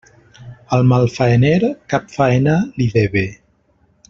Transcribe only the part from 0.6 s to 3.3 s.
Al malfaener, cap faena li ve bé.